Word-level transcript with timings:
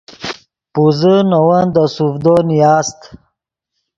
پوزے 0.73 1.15
نے 1.29 1.37
ون 1.47 1.65
دے 1.75 1.83
سوڤدو 1.95 2.35
نیاست 2.47 2.99